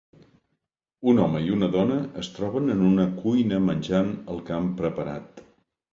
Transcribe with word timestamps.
Un 1.11 1.19
home 1.25 1.41
i 1.49 1.51
una 1.57 1.69
dona 1.75 1.99
es 2.23 2.31
troben 2.37 2.75
en 2.77 2.81
una 2.87 3.07
cuina 3.21 3.61
menjant 3.67 4.13
el 4.37 4.45
que 4.49 4.57
han 4.57 4.73
preparat. 4.81 5.45